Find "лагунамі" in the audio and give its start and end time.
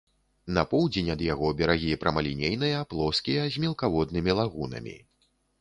4.41-4.97